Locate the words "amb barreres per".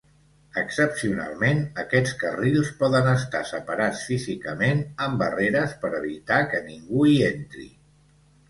5.09-5.95